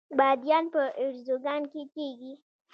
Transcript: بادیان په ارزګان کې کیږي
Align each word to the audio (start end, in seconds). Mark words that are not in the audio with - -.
بادیان 0.17 0.65
په 0.73 0.81
ارزګان 1.03 1.61
کې 1.71 1.81
کیږي 1.95 2.33